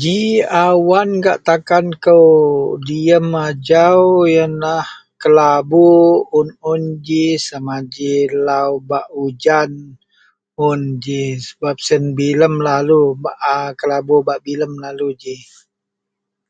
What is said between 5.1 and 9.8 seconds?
kelabu un-un ji sama ji lau bak ujan